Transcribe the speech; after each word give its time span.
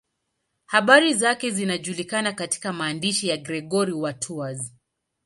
Habari 0.65 1.13
zake 1.13 1.51
zinajulikana 1.51 2.31
katika 2.33 2.73
maandishi 2.73 3.27
ya 3.27 3.37
Gregori 3.37 3.93
wa 3.93 4.13
Tours. 4.13 4.73